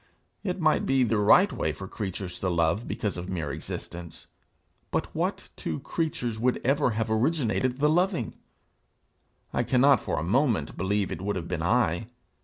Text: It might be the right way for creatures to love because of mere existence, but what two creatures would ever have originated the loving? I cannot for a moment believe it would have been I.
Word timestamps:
It 0.43 0.59
might 0.59 0.87
be 0.87 1.03
the 1.03 1.19
right 1.19 1.53
way 1.53 1.71
for 1.73 1.87
creatures 1.87 2.39
to 2.39 2.49
love 2.49 2.87
because 2.87 3.17
of 3.17 3.29
mere 3.29 3.51
existence, 3.51 4.25
but 4.89 5.13
what 5.13 5.49
two 5.55 5.79
creatures 5.81 6.39
would 6.39 6.59
ever 6.65 6.89
have 6.97 7.11
originated 7.11 7.77
the 7.77 7.87
loving? 7.87 8.33
I 9.53 9.61
cannot 9.61 10.01
for 10.01 10.17
a 10.17 10.23
moment 10.23 10.75
believe 10.75 11.11
it 11.11 11.21
would 11.21 11.35
have 11.35 11.47
been 11.47 11.61
I. 11.61 12.07